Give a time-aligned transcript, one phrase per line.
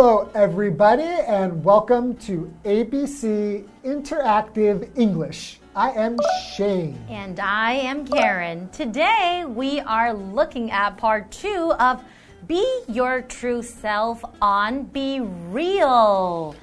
[0.00, 5.60] everybody, and welcome to ABC Interactive English.
[5.76, 6.16] I am
[6.54, 6.98] Shane.
[7.10, 8.70] And I am Karen.
[8.70, 12.02] Today we are looking at part two of
[12.46, 16.54] Be Your True Self on Be Real.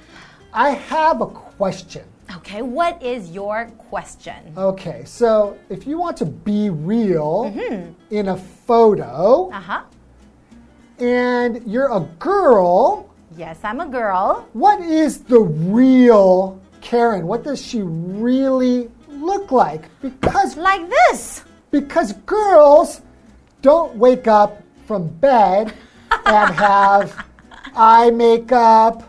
[0.52, 2.02] I have a question.
[2.38, 4.52] Okay, what is your question?
[4.56, 7.54] Okay, so if you want to be real
[8.10, 9.82] in a photo Uh huh.
[10.98, 14.48] and you're a girl, Yes, I'm a girl.
[14.52, 17.26] what is the real Karen?
[17.26, 19.84] What does she really look like?
[20.02, 21.44] Because Like this.
[21.70, 23.02] because girls
[23.62, 25.72] don't wake up from bed
[26.26, 27.24] and have
[27.76, 29.04] eye makeup,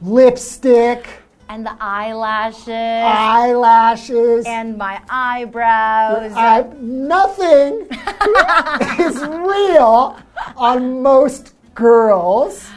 [0.00, 1.06] lipstick,
[1.50, 2.68] And the eyelashes.
[2.70, 4.46] eyelashes.
[4.46, 6.32] and my eyebrows.
[6.34, 7.88] I, nothing
[9.04, 10.16] is real
[10.56, 12.68] on most girls,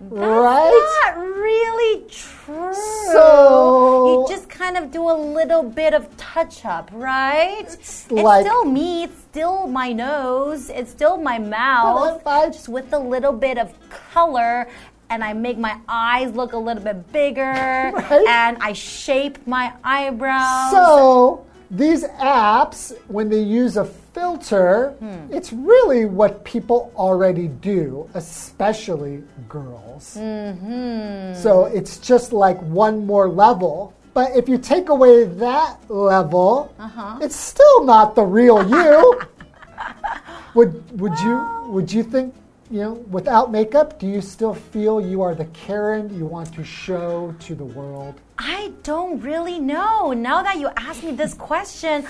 [0.00, 1.00] right?
[1.06, 2.74] Not really true.
[3.12, 7.64] So- you just kind of do a little bit of touch up, right?
[7.68, 9.04] It's, like- still me.
[9.04, 10.70] It's still my nose.
[10.70, 12.22] It's still my mouth.
[12.26, 13.72] I- just with a little bit of
[14.12, 14.68] color.
[15.10, 17.42] And I make my eyes look a little bit bigger,
[17.94, 18.26] Right.
[18.26, 20.70] and I shape my eyebrows.
[20.72, 23.84] So these apps, when they use a
[24.14, 25.26] filter, Hmm.
[25.30, 30.16] it's really what people already do, especially girls.
[30.18, 31.34] Mm-hmm.
[31.34, 33.92] So it's just like one more level.
[34.14, 37.18] But if you take away that level, Uh-huh.
[37.20, 39.20] it's still not the real you.
[40.54, 41.36] would would you
[41.66, 42.32] would you think
[42.74, 44.00] you know without makeup?
[44.00, 48.20] Do you still feel you are the Karen you want to show to the world?
[48.36, 50.12] I don't really know.
[50.12, 52.04] Now that you ask me this question,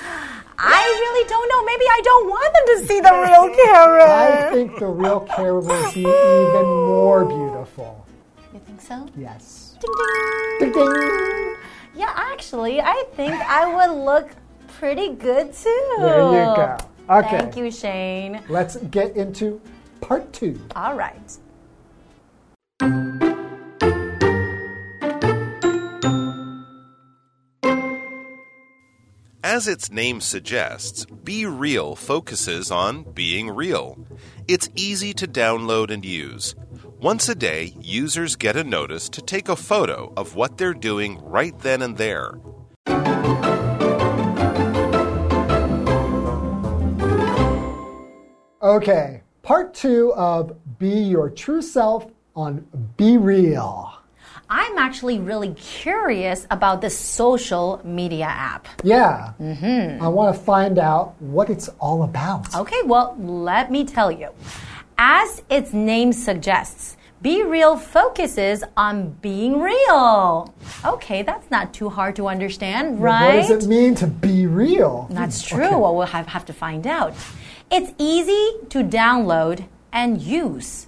[0.56, 1.64] I really don't know.
[1.66, 4.10] Maybe I don't want them to see the real Karen.
[4.10, 8.06] I think the real Karen will be even more beautiful.
[8.54, 9.06] You think so?
[9.18, 9.76] Yes.
[9.82, 10.72] Ding ding.
[10.72, 11.56] Ding ding.
[11.94, 14.30] Yeah, actually, I think I would look
[14.78, 15.96] pretty good too.
[15.98, 16.78] There you go.
[17.10, 17.38] Okay.
[17.38, 18.40] Thank you, Shane.
[18.48, 19.60] Let's get into
[20.04, 20.60] part two.
[20.76, 21.38] All right.
[29.42, 33.96] As its name suggests, Be Real focuses on being real.
[34.46, 36.54] It's easy to download and use.
[37.00, 41.18] Once a day, users get a notice to take a photo of what they're doing
[41.22, 42.34] right then and there.
[48.62, 52.66] Okay, part two of Be Your True Self on
[52.96, 53.92] Be Real.
[54.48, 58.68] I'm actually really curious about this social media app.
[58.82, 60.02] Yeah, Mm -hmm.
[60.02, 62.54] I want to find out what it's all about.
[62.54, 63.14] Okay, well,
[63.52, 64.28] let me tell you.
[64.96, 70.52] As its name suggests, Be Real focuses on being real.
[70.84, 73.38] Okay, that's not too hard to understand, right?
[73.38, 75.06] What does it mean to be real?
[75.10, 75.64] That's true.
[75.64, 75.80] Okay.
[75.80, 77.12] Well, we'll have, have to find out.
[77.76, 80.86] It's easy to download and use.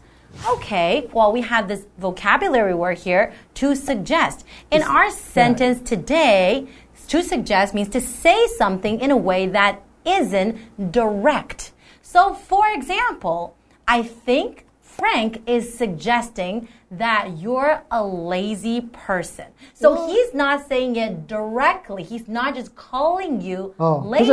[0.48, 4.44] Okay, well, we have this vocabulary word here to suggest.
[4.70, 6.68] In our sentence today,
[7.08, 11.72] to suggest means to say something in a way that isn't direct.
[12.02, 13.56] So, for example,
[13.88, 14.64] I think
[14.96, 19.46] Frank is suggesting that you're a lazy person.
[19.74, 22.02] So well, he's not saying it directly.
[22.02, 24.26] He's not just calling you oh, lazy.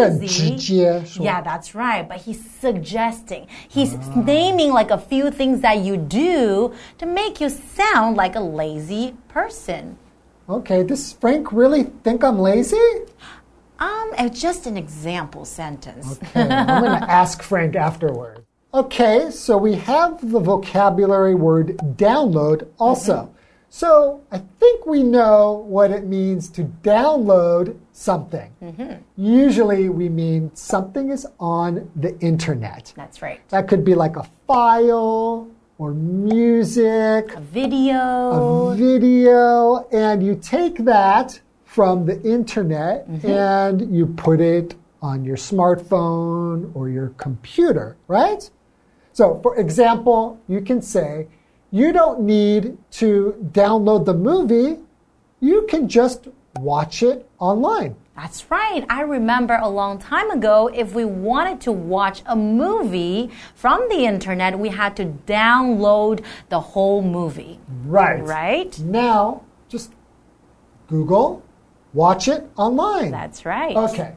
[1.20, 2.08] Yeah, that's right.
[2.08, 3.48] But he's suggesting.
[3.68, 4.22] He's ah.
[4.22, 9.18] naming like a few things that you do to make you sound like a lazy
[9.28, 9.98] person.
[10.48, 12.78] Okay, does Frank really think I'm lazy?
[13.80, 16.20] Um, it's just an example sentence.
[16.22, 18.46] Okay, I'm going to ask Frank afterward.
[18.76, 23.14] Okay, so we have the vocabulary word download also.
[23.14, 23.34] Mm-hmm.
[23.70, 28.52] So I think we know what it means to download something.
[28.64, 28.94] Mm-hmm.
[29.16, 32.94] Usually we mean something is on the internet.
[32.96, 33.48] That's right.
[33.50, 38.72] That could be like a file or music, A video.
[38.72, 43.28] a video, and you take that from the internet mm-hmm.
[43.28, 44.74] and you put it
[45.04, 48.50] on your smartphone or your computer, right?
[49.14, 51.28] So, for example, you can say,
[51.72, 54.80] you don't need to download the movie,
[55.40, 56.28] you can just
[56.60, 57.96] watch it online.
[58.16, 58.86] That's right.
[58.90, 64.06] I remember a long time ago, if we wanted to watch a movie from the
[64.06, 67.60] internet, we had to download the whole movie.
[67.86, 68.24] Right.
[68.24, 68.80] Right?
[68.80, 69.92] Now, just
[70.88, 71.44] Google,
[71.94, 73.10] watch it online.
[73.10, 73.76] That's right.
[73.76, 74.14] Okay.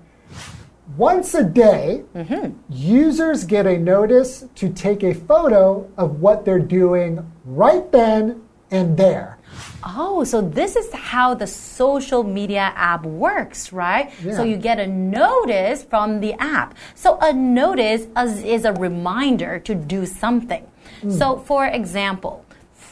[0.97, 2.53] Once a day, mm-hmm.
[2.71, 8.97] users get a notice to take a photo of what they're doing right then and
[8.97, 9.39] there.
[9.85, 14.13] Oh, so this is how the social media app works, right?
[14.23, 14.37] Yeah.
[14.37, 16.77] So you get a notice from the app.
[16.95, 20.67] So a notice is, is a reminder to do something.
[21.03, 21.19] Mm.
[21.19, 22.46] So, for example,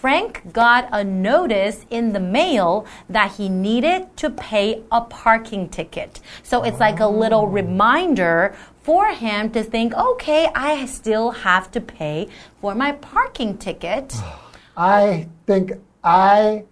[0.05, 6.21] Frank got a notice in the mail that he needed to pay a parking ticket.
[6.43, 11.81] So it's like a little reminder for him to think, okay, I still have to
[11.81, 12.29] pay
[12.61, 14.15] for my parking ticket.
[14.77, 15.73] I think
[16.05, 16.65] I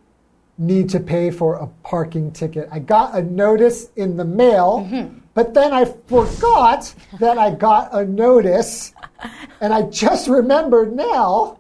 [0.58, 2.69] need to pay for a parking ticket.
[2.70, 5.20] I got a notice in the mail, mm-hmm.
[5.32, 8.93] but then I forgot that I got a notice,
[9.62, 11.56] and I just remembered now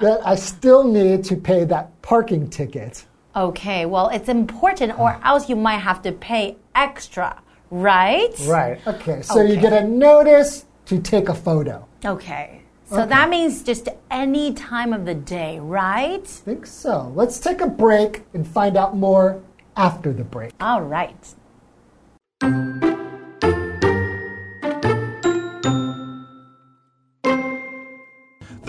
[0.00, 3.06] that I still need to pay that parking ticket.
[3.34, 5.30] Okay, well, it's important, or ah.
[5.30, 7.40] else you might have to pay extra,
[7.70, 8.34] right?
[8.46, 8.86] Right.
[8.86, 9.22] Okay.
[9.22, 11.86] So you get a notice to take a photo.
[12.04, 12.62] Okay.
[12.86, 16.26] So that means just any time of the day, right?
[16.26, 17.10] think so.
[17.14, 19.40] Let's take a break and find out more
[19.76, 20.52] after the break.
[20.60, 21.34] All right.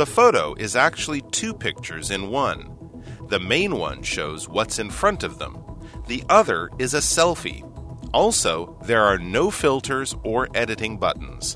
[0.04, 2.76] The photo is actually two pictures in one.
[3.30, 5.64] The main one shows what's in front of them,
[6.08, 7.64] the other is a selfie.
[8.14, 11.56] Also, there are no filters or editing buttons.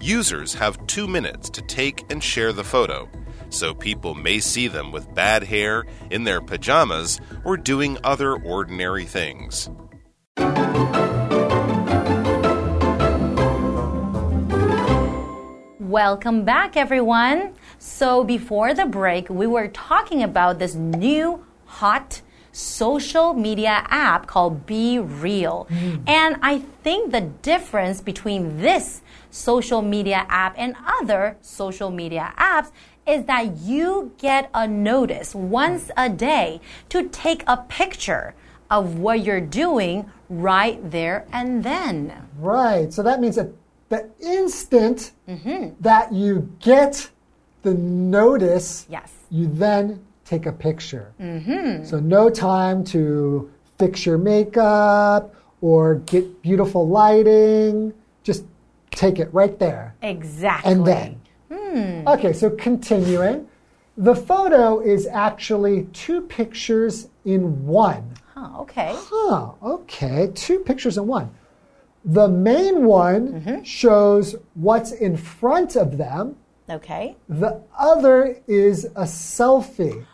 [0.00, 3.06] Users have two minutes to take and share the photo,
[3.50, 9.04] so people may see them with bad hair, in their pajamas, or doing other ordinary
[9.04, 9.68] things.
[15.94, 17.54] Welcome back, everyone.
[17.86, 24.64] So, before the break, we were talking about this new hot social media app called
[24.64, 25.68] Be Real.
[26.06, 32.70] And I think the difference between this social media app and other social media apps
[33.06, 38.34] is that you get a notice once a day to take a picture
[38.70, 42.14] of what you're doing right there and then.
[42.38, 42.90] Right.
[42.94, 43.50] So that means that
[43.90, 45.80] the instant Mm-hmm.
[45.80, 47.08] that you get
[47.64, 49.12] the notice, Yes.
[49.30, 51.12] you then take a picture.
[51.20, 51.84] Mm-hmm.
[51.84, 57.92] So no time to fix your makeup or get beautiful lighting.
[58.22, 58.44] Just
[58.90, 59.96] take it right there.
[60.02, 60.70] Exactly.
[60.72, 61.20] And then.
[62.06, 63.48] Okay, so continuing.
[63.96, 68.14] The photo is actually two pictures in one.
[68.34, 68.92] Huh, okay.
[68.94, 71.30] Huh, okay, two pictures in one.
[72.04, 76.36] The main one shows what's in front of them,
[76.68, 77.16] Okay.
[77.28, 80.04] the other is a selfie.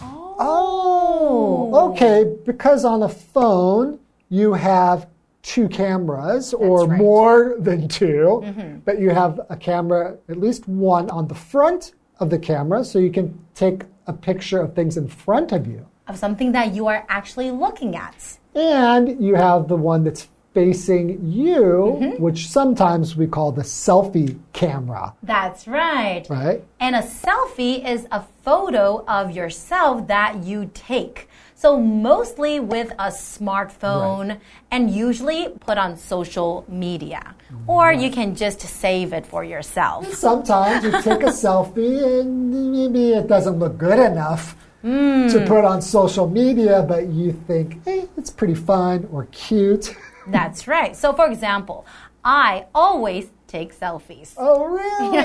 [0.00, 0.36] Oh.
[0.38, 3.98] oh, okay, because on a phone
[4.28, 5.08] you have
[5.42, 6.98] two cameras or right.
[6.98, 8.78] more than 2 mm-hmm.
[8.78, 12.98] but you have a camera, at least one, on the front of the camera so
[12.98, 15.86] you can take a picture of things in front of you.
[16.08, 18.38] Of something that you are actually looking at.
[18.54, 22.22] And you have the one that's facing you, mm-hmm.
[22.22, 26.24] which sometimes we call the selfie camera, That's right.
[26.30, 26.64] right?
[26.80, 31.28] And a selfie is a photo of yourself that you take.
[31.54, 37.22] So, mostly with a smartphone and usually put on social media.
[37.26, 37.70] Mm-hmm.
[37.70, 40.10] Or you can just save it for yourself.
[40.28, 45.28] Sometimes you take a selfie and maybe it doesn't look good enough hmm.
[45.28, 49.94] to put on social media, but you think, hey, it's pretty fun or cute.
[50.28, 50.96] That's right.
[50.96, 51.86] So, for example,
[52.24, 54.34] I always take selfies.
[54.36, 55.18] Oh, really?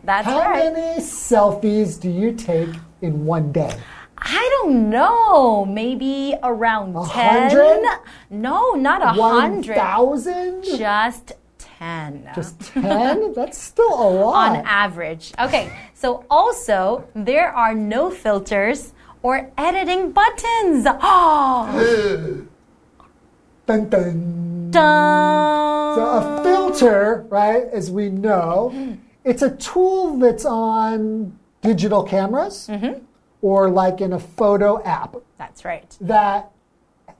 [0.04, 0.64] That's How right.
[0.64, 2.68] How many selfies do you take
[3.02, 3.74] in one day?
[4.18, 5.64] I don't know.
[5.64, 7.50] Maybe around 10.
[7.50, 7.82] hundred?
[8.30, 9.74] No, not a 100.
[9.74, 10.64] thousand?
[10.64, 12.30] Just 10.
[12.34, 13.32] Just ten?
[13.36, 14.56] That's still a lot.
[14.58, 15.32] on average.
[15.38, 20.86] Okay, so also there are no filters or editing buttons.
[20.86, 22.46] Oh,
[23.66, 24.33] Dun, dun.
[24.74, 25.94] Dun.
[25.94, 28.94] So a filter, right, as we know, mm-hmm.
[29.24, 33.02] it's a tool that's on digital cameras mm-hmm.
[33.40, 35.96] or like in a photo app That's right.
[36.00, 36.50] that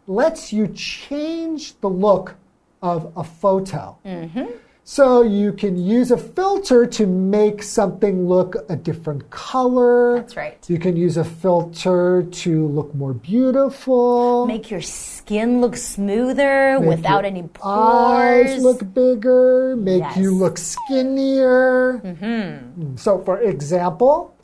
[0.07, 2.37] lets you change the look
[2.83, 3.97] of a photo.
[4.05, 4.45] Mm-hmm.
[4.87, 10.17] So you can use a filter to make something look a different color.
[10.17, 10.59] That's right.
[10.69, 14.45] You can use a filter to look more beautiful.
[14.47, 18.51] Make your skin look smoother Make without any pores.
[18.53, 20.19] Eyes look bigger, make Yes.
[20.19, 22.01] you look skinnier.
[22.05, 24.35] Mm, So, for example,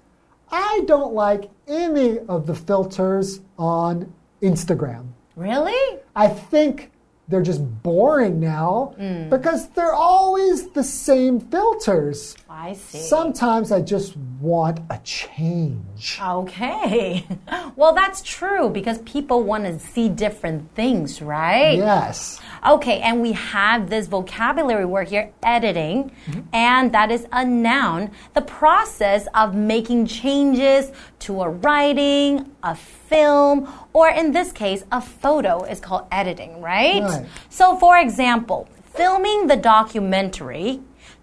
[0.51, 4.11] I don't like any of the filters on
[4.43, 5.05] Instagram.
[5.37, 5.99] really?
[6.17, 6.91] I think
[7.31, 9.31] they're just boring now mm.
[9.31, 12.37] because they're always the same filters.
[12.53, 12.99] I see.
[12.99, 16.19] Sometimes I just want a change.
[16.21, 17.25] Okay.
[17.77, 21.77] Well, that's true because people want to see different things, right?
[21.79, 22.41] Yes.
[22.67, 26.13] Okay, and we have this vocabulary word here, editing,
[26.53, 28.11] and that is a noun.
[28.35, 35.01] The process of making changes to a writing, a film, or in this case, a
[35.01, 37.03] photo is called editing, right?
[37.03, 37.27] Right.
[37.49, 40.81] So, for example, filming the documentary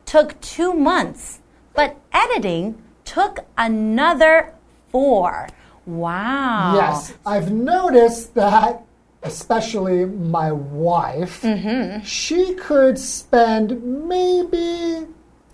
[0.07, 1.41] took two months,
[1.75, 4.53] but editing took another
[4.89, 5.47] four.
[5.85, 6.73] Wow.
[6.75, 7.13] Yes.
[7.25, 8.83] I've noticed that,
[9.21, 12.03] especially my wife, mm-hmm.
[12.03, 15.05] she could spend maybe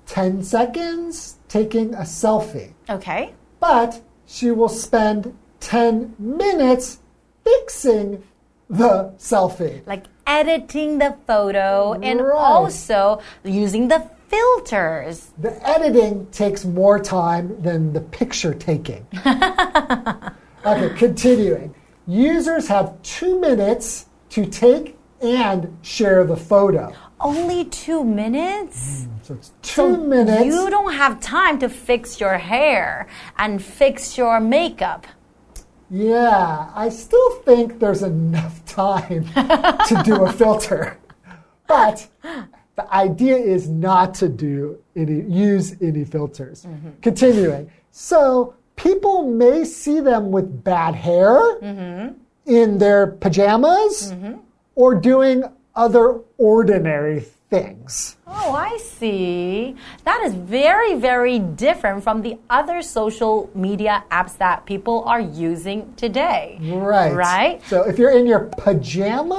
[0.06, 3.34] 10 seconds taking a selfie, Okay.
[3.60, 7.00] but she will spend 10 minutes
[7.44, 8.24] fixing
[8.70, 9.86] the selfie.
[9.86, 12.34] like editing the photo and Right.
[12.36, 15.32] also using the filters.
[15.38, 19.06] The editing takes more time than the picture taking.
[20.66, 21.76] okay, continuing.
[22.08, 26.94] Users have two minutes to take and share the photo.
[27.20, 29.06] Only two minutes?
[29.06, 30.46] Mm, so it's two minutes.
[30.46, 35.08] You don't have time to fix your hair and fix your makeup.
[35.90, 39.26] Yeah, I still think there's enough time
[39.90, 40.98] to do a filter.
[41.68, 42.08] But
[42.76, 46.66] the idea is not to do any use any filters.
[46.66, 46.90] Mm-hmm.
[47.02, 47.72] Continuing.
[47.92, 52.14] So people may see them with bad hair mm-hmm.
[52.46, 54.40] in their pajamas mm-hmm.
[54.76, 55.44] or doing
[55.76, 58.18] other ordinary things.
[58.26, 59.76] Oh, I see.
[60.06, 65.94] That is very, very different from the other social media apps that people are using
[65.94, 66.58] today.
[66.62, 67.14] Right.
[67.14, 67.62] Right?
[67.68, 69.38] So if you're in your pajamas,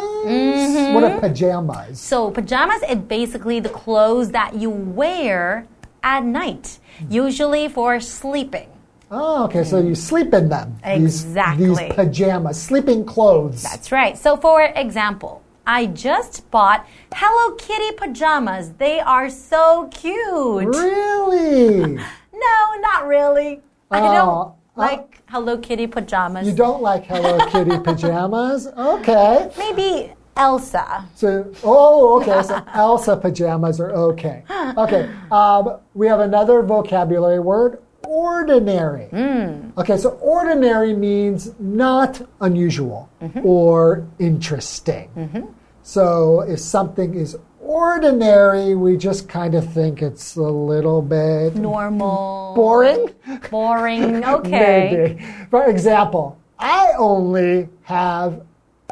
[0.95, 1.27] what are mm-hmm.
[1.27, 2.01] pajamas?
[2.01, 5.67] So, pajamas is basically the clothes that you wear
[6.05, 6.79] at night,
[7.11, 8.69] usually for sleeping.
[9.11, 9.65] Oh, okay.
[9.65, 10.79] So you sleep in them.
[10.85, 11.67] These- Exactly.
[11.67, 13.63] These, pajamas, sleeping clothes.
[13.63, 14.17] That's right.
[14.19, 18.73] So, for example, I just bought Hello Kitty pajamas.
[18.73, 20.75] They are so cute.
[20.75, 21.99] really?
[22.37, 23.63] No, not really.
[23.93, 26.47] I Oh, don't uh, like Hello Kitty pajamas.
[26.47, 28.67] You don't like Hello Kitty pajamas?
[28.67, 29.51] Okay.
[29.57, 31.07] Maybe Elsa.
[31.15, 32.43] So, oh, okay.
[32.43, 34.43] So Elsa pajamas are okay.
[34.77, 35.09] Okay.
[35.31, 39.07] Um, we have another vocabulary word ordinary.
[39.07, 39.71] Hmm.
[39.79, 43.41] Okay, so ordinary means not unusual mm-hmm.
[43.45, 45.11] or interesting.
[45.17, 45.47] Mm-hmm.
[45.83, 52.55] So if something is ordinary, we just kind of think it's a little bit Normal.
[52.55, 53.11] boring.
[53.51, 54.25] Boring.
[54.25, 55.17] Okay.
[55.19, 55.27] Maybe.
[55.51, 58.43] For example, I only have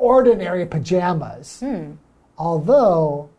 [0.00, 1.60] ordinary pajamas.
[1.60, 1.92] Hmm.
[2.38, 3.30] Although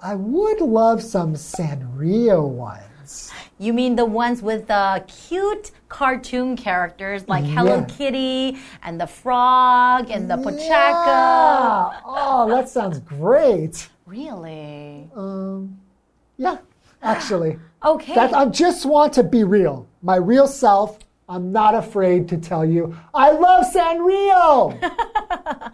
[0.00, 3.30] I would love some Sanrio ones.
[3.58, 7.84] You mean the ones with the cute cartoon characters like Hello Yeah.
[7.86, 11.06] Kitty and the frog and the Pochacco?
[11.06, 12.00] Yeah.
[12.04, 13.88] Oh, that sounds great.
[14.06, 15.10] Really?
[15.14, 15.78] Um,
[16.36, 16.58] yeah,
[17.02, 17.58] actually.
[17.84, 18.12] Okay.
[18.12, 19.86] That, I just want to be real.
[20.02, 20.98] My real self.
[21.30, 24.72] I'm not afraid to tell you I love Sanrio.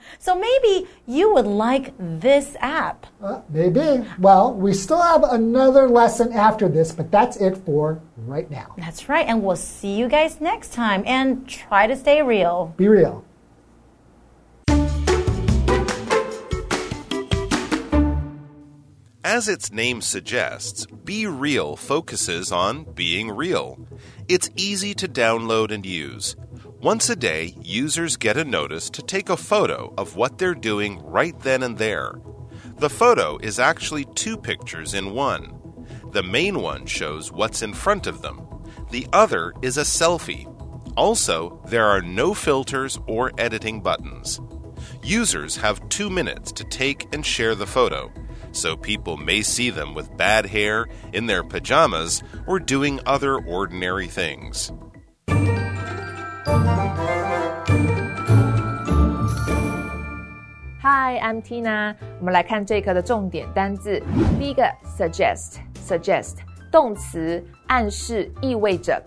[0.18, 3.06] so maybe you would like this app.
[3.22, 4.04] Uh, maybe.
[4.18, 8.74] Well, we still have another lesson after this, but that's it for right now.
[8.78, 9.26] That's right.
[9.26, 11.04] And we'll see you guys next time.
[11.06, 12.74] And try to stay real.
[12.76, 13.24] Be real.
[19.34, 23.84] As its name suggests, Be Real focuses on being real.
[24.28, 26.36] It's easy to download and use.
[26.80, 31.00] Once a day, users get a notice to take a photo of what they're doing
[31.02, 32.14] right then and there.
[32.78, 35.52] The photo is actually two pictures in one.
[36.12, 38.40] The main one shows what's in front of them,
[38.92, 40.46] the other is a selfie.
[40.96, 44.40] Also, there are no filters or editing buttons.
[45.02, 48.12] Users have two minutes to take and share the photo,
[48.53, 54.07] so people may see them with bad hair, in their pajamas, or doing other ordinary
[54.07, 54.71] things.
[60.81, 61.95] Hi, I'm Tina。
[62.19, 64.01] 我们来看这一课的重点单字。
[64.39, 64.63] 第一个，
[64.97, 66.37] suggest，suggest，
[66.71, 69.03] 动词，暗示、意味着。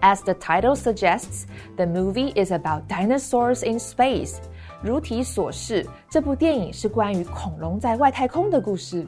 [0.00, 1.44] As the title suggests,
[1.76, 4.38] the movie is about dinosaurs in space.
[4.83, 9.07] 如题所示，这部电影是关于恐龙在外太空的故事。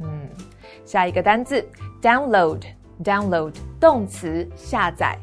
[0.00, 0.08] 嗯，
[0.86, 1.62] 下一个单字
[2.00, 5.18] ，download，download，动词，下载。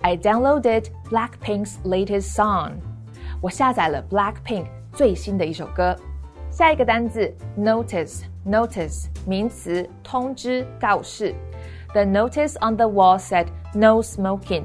[0.00, 2.72] I downloaded Blackpink's latest song.
[3.42, 5.94] 我下载了 Blackpink 最新的一首歌。
[6.50, 11.34] 下一个单字 notice，notice 名词，通知、告示。
[11.92, 14.64] The notice on the wall said no smoking。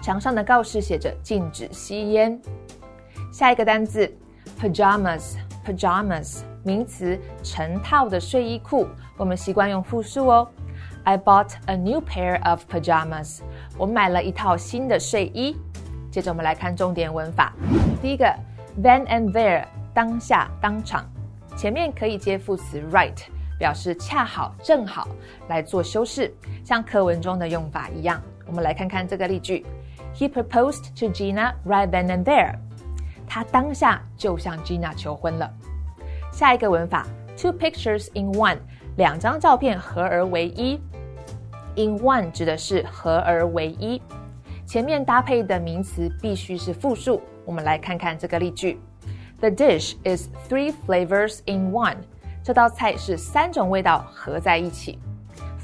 [0.00, 2.40] 墙上的告示写着禁止吸烟。
[3.32, 4.12] 下一个单字
[4.60, 8.86] pajamas，pajamas 名词，成套的睡衣裤。
[9.16, 10.48] 我们习惯用复数哦。
[11.04, 13.40] I bought a new pair of pajamas。
[13.78, 15.56] 我买了一套新的睡衣。
[16.10, 17.52] 接着我们来看重点文法。
[18.02, 18.26] 第一个
[18.82, 21.08] then and there，当下、当场。
[21.56, 23.16] 前面可以接副词 right，
[23.58, 25.06] 表示恰好、正好
[25.48, 26.34] 来做修饰，
[26.64, 28.20] 像课文中的用法一样。
[28.46, 29.64] 我们来看看这个例句
[30.16, 32.56] ：He proposed to Gina right then and there。
[33.30, 35.48] 他当下就向 Gina 求婚了。
[36.32, 37.06] 下一个文法
[37.36, 38.58] ：two pictures in one，
[38.96, 40.80] 两张照片合而为一。
[41.76, 44.02] in one 指的是合而为一，
[44.66, 47.22] 前面搭配的名词必须是复数。
[47.44, 48.80] 我们来看看这个例句
[49.38, 51.98] ：The dish is three flavors in one。
[52.42, 54.98] 这道菜是三种味道合在一起。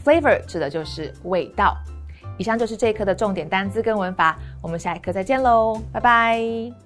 [0.05, 1.77] Flavor 指的就是味道。
[2.39, 6.86] 以上就是这一课的重点单词跟文法，我们下一课再见喽，拜拜。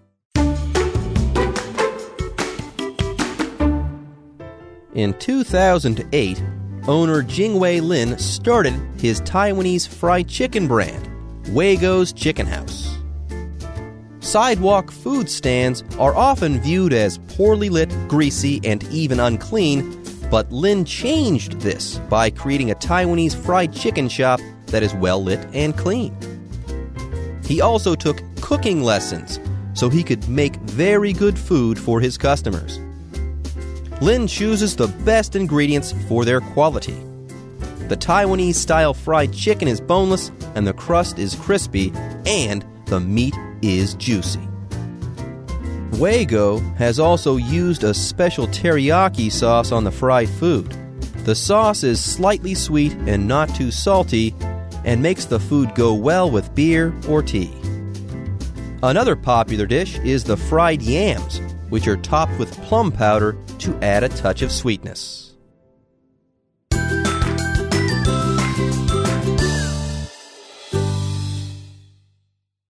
[4.95, 6.43] In 2008,
[6.89, 11.09] owner Jingwei Lin started his Taiwanese fried chicken brand,
[11.45, 12.99] Weigo's Chicken House.
[14.19, 19.97] Sidewalk food stands are often viewed as poorly lit, greasy, and even unclean,
[20.29, 25.47] but Lin changed this by creating a Taiwanese fried chicken shop that is well lit
[25.53, 26.17] and clean.
[27.45, 29.39] He also took cooking lessons
[29.75, 32.81] so he could make very good food for his customers.
[34.01, 36.97] Lin chooses the best ingredients for their quality.
[37.89, 41.93] The Taiwanese style fried chicken is boneless, and the crust is crispy,
[42.25, 44.41] and the meat is juicy.
[45.91, 50.75] Weigo has also used a special teriyaki sauce on the fried food.
[51.25, 54.35] The sauce is slightly sweet and not too salty,
[54.87, 57.53] and makes the food go well with beer or tea.
[58.83, 64.05] Another popular dish is the fried yams, which are topped with plum powder to add
[64.05, 65.30] a touch of sweetness.